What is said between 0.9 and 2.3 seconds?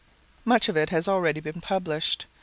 already been published.